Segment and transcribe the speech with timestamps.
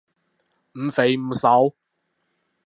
[0.79, 1.75] 唔肥唔瘦